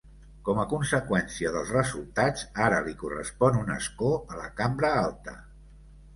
Com 0.45 0.59
a 0.61 0.63
conseqüència 0.69 1.51
dels 1.55 1.73
resultats, 1.75 2.47
ara 2.69 2.81
li 2.89 2.95
correspon 3.03 3.61
un 3.61 3.71
escó 3.77 4.11
a 4.19 4.41
la 4.43 4.51
cambra 4.63 4.93
alta. 5.05 5.39